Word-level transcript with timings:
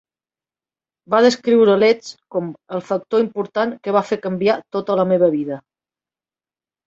Va 1.13 1.17
descriure 1.25 1.73
Letts 1.81 2.07
com 2.35 2.47
"el 2.77 2.81
factor 2.87 3.23
important 3.25 3.75
que 3.85 3.93
va 3.97 4.03
fer 4.13 4.19
canviar 4.23 4.55
tota 4.77 4.97
la 5.03 5.05
meva 5.11 5.29
vida". 5.39 5.59